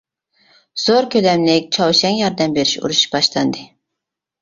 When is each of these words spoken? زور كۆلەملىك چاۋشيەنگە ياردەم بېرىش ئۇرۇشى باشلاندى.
زور 0.85 1.09
كۆلەملىك 1.17 1.69
چاۋشيەنگە 1.79 2.23
ياردەم 2.25 2.59
بېرىش 2.59 2.75
ئۇرۇشى 2.83 3.15
باشلاندى. 3.15 3.73